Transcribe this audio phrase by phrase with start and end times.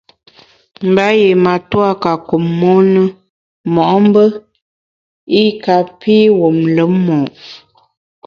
[0.89, 3.03] Mba yié matua ka kum mon na
[3.73, 4.23] mo’mbe
[5.41, 7.17] i kapi wum lùm mo’.